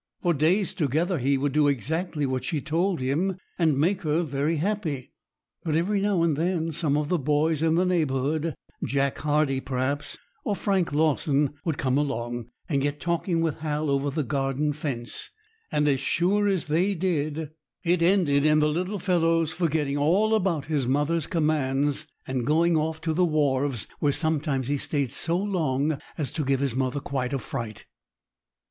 For 0.23 0.33
days 0.33 0.73
together 0.73 1.19
he 1.19 1.37
would 1.37 1.51
do 1.51 1.67
exactly 1.67 2.25
what 2.25 2.43
she 2.43 2.59
told 2.59 2.99
him, 2.99 3.37
and 3.59 3.77
make 3.77 4.01
her 4.01 4.23
very 4.23 4.55
happy. 4.55 5.13
But 5.63 5.75
every 5.75 6.01
now 6.01 6.23
and 6.23 6.35
then 6.35 6.71
some 6.71 6.97
of 6.97 7.07
the 7.07 7.19
boys 7.19 7.61
in 7.61 7.75
the 7.75 7.85
neighbourhood—Jack 7.85 9.19
Hardie, 9.19 9.59
perhaps, 9.63 10.17
or 10.43 10.55
Frank 10.55 10.91
Lawson—would 10.91 11.77
come 11.77 11.99
along, 11.99 12.49
and 12.67 12.81
get 12.81 12.99
talking 12.99 13.41
with 13.41 13.59
Hal 13.59 13.91
over 13.91 14.09
the 14.09 14.23
garden 14.23 14.73
fence; 14.73 15.29
and 15.71 15.87
as 15.87 15.99
sure 15.99 16.47
as 16.47 16.65
they 16.65 16.95
did, 16.95 17.51
it 17.83 18.01
ended 18.01 18.43
in 18.43 18.57
the 18.57 18.69
little 18.69 18.97
fellow's 18.97 19.51
forgetting 19.53 19.97
all 19.97 20.33
about 20.33 20.65
his 20.65 20.87
mother's 20.87 21.27
commands, 21.27 22.07
and 22.25 22.47
going 22.47 22.75
off 22.75 23.01
to 23.01 23.13
the 23.13 23.23
wharves, 23.23 23.85
where 23.99 24.11
sometimes 24.11 24.67
he 24.67 24.77
stayed 24.79 25.11
so 25.11 25.37
long 25.37 25.99
as 26.17 26.31
to 26.31 26.43
give 26.43 26.59
his 26.59 26.75
mother 26.75 26.99
quite 26.99 27.33
a 27.33 27.37
fright. 27.37 27.85